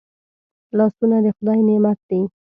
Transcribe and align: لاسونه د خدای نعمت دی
لاسونه 0.77 1.17
د 1.25 1.27
خدای 1.37 1.59
نعمت 1.67 1.99
دی 2.09 2.21